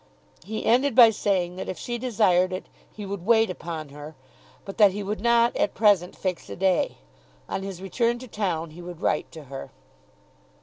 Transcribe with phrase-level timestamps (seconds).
[0.43, 4.15] He ended by saying that if she desired it he would wait upon her,
[4.65, 6.97] but that he would not at present fix a day.
[7.47, 9.69] On his return to town he would write to her.